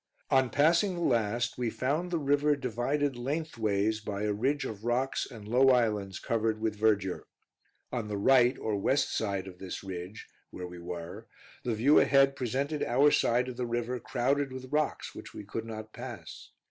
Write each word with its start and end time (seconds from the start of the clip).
On 0.31 0.49
passing 0.49 0.95
the 0.95 1.01
last, 1.01 1.59
we 1.59 1.69
found 1.69 2.09
the 2.09 2.17
river 2.17 2.55
divided 2.55 3.15
lengthways, 3.15 3.99
by 3.99 4.23
a 4.23 4.33
ridge 4.33 4.65
of 4.65 4.83
rocks 4.83 5.29
and 5.29 5.47
low 5.47 5.69
islands 5.69 6.17
covered 6.17 6.59
with 6.59 6.75
verdure. 6.75 7.27
On 7.91 8.07
the 8.07 8.17
right 8.17 8.57
or 8.57 8.75
west 8.75 9.15
side 9.15 9.47
of 9.47 9.59
this 9.59 9.83
ridge, 9.83 10.27
where 10.49 10.65
we 10.65 10.79
were, 10.79 11.27
the 11.63 11.75
view 11.75 11.99
ahead 11.99 12.35
presented 12.35 12.81
our 12.83 13.11
side 13.11 13.47
of 13.47 13.57
the 13.57 13.67
river 13.67 13.99
crowded 13.99 14.51
with 14.51 14.71
rocks, 14.73 15.13
which 15.13 15.35
we 15.35 15.43
could 15.43 15.65
not 15.65 15.93
pass. 15.93 16.49